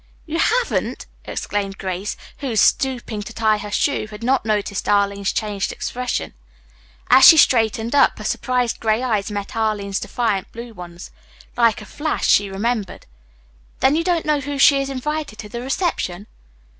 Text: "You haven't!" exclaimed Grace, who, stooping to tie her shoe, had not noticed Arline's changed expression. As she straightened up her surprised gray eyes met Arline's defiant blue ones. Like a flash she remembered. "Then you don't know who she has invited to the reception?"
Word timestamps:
"You 0.25 0.39
haven't!" 0.39 1.05
exclaimed 1.25 1.77
Grace, 1.77 2.17
who, 2.39 2.55
stooping 2.55 3.21
to 3.21 3.33
tie 3.33 3.59
her 3.59 3.69
shoe, 3.69 4.07
had 4.07 4.23
not 4.23 4.45
noticed 4.47 4.89
Arline's 4.89 5.31
changed 5.31 5.71
expression. 5.71 6.33
As 7.11 7.23
she 7.23 7.37
straightened 7.37 7.93
up 7.93 8.17
her 8.17 8.23
surprised 8.23 8.79
gray 8.79 9.03
eyes 9.03 9.29
met 9.29 9.55
Arline's 9.55 9.99
defiant 9.99 10.51
blue 10.51 10.73
ones. 10.73 11.11
Like 11.55 11.83
a 11.83 11.85
flash 11.85 12.27
she 12.27 12.49
remembered. 12.49 13.05
"Then 13.79 13.95
you 13.95 14.03
don't 14.03 14.25
know 14.25 14.39
who 14.39 14.57
she 14.57 14.79
has 14.79 14.89
invited 14.89 15.37
to 15.37 15.49
the 15.49 15.61
reception?" 15.61 16.25